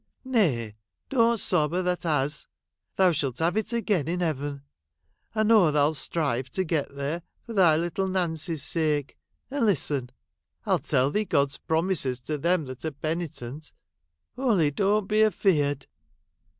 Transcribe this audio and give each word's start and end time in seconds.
Nay, 0.25 0.77
don't 1.09 1.39
sob 1.39 1.75
a 1.75 1.83
that 1.83 2.07
'as; 2.07 2.47
thou 2.95 3.11
shalt 3.11 3.37
have 3.37 3.55
it 3.55 3.71
again 3.71 4.07
in 4.07 4.21
Heaven; 4.21 4.63
I 5.35 5.43
know 5.43 5.69
thou 5.69 5.89
'It 5.91 5.95
strive 5.95 6.49
to 6.53 6.63
get 6.63 6.95
there, 6.95 7.21
for 7.43 7.53
thy 7.53 7.75
little 7.77 8.07
Nancy's 8.07 8.63
sake— 8.63 9.15
and 9.51 9.63
listen! 9.67 10.09
I 10.65 10.71
'11 10.71 10.83
tell 10.87 11.11
thee 11.11 11.25
God's 11.25 11.57
promises 11.59 12.19
to 12.21 12.39
them 12.39 12.65
that 12.65 12.83
are 12.83 12.89
penitent— 12.89 13.73
only 14.39 14.71
doan't 14.71 15.07
be 15.07 15.23
afeard.' 15.23 15.85